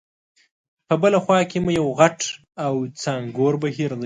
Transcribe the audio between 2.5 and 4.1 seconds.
او څانګور بهیر دی.